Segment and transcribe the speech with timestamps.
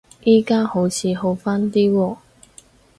[0.25, 2.17] 而家好似快返啲喎